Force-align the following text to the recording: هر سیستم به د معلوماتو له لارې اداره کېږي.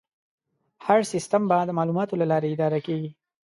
هر 0.85 0.99
سیستم 1.11 1.43
به 1.49 1.57
د 1.67 1.71
معلوماتو 1.77 2.19
له 2.21 2.25
لارې 2.31 2.47
اداره 2.55 2.79
کېږي. 2.87 3.09